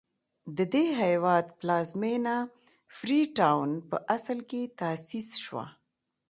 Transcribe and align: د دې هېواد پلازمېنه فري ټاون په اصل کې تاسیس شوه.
د 0.57 0.59
دې 0.73 0.85
هېواد 1.01 1.45
پلازمېنه 1.59 2.35
فري 2.97 3.21
ټاون 3.37 3.69
په 3.89 3.97
اصل 4.15 4.39
کې 4.49 4.61
تاسیس 4.79 5.29
شوه. 5.45 5.65